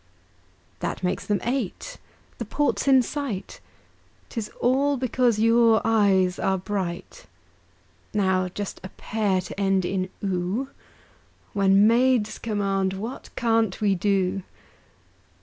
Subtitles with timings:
[0.79, 1.99] That makes them eight.
[2.39, 3.59] The port's in sight
[4.29, 7.27] 'Tis all because your eyes are bright!
[8.11, 10.69] Now just a pair to end in "oo"
[11.53, 14.41] When maids command, what can't we do?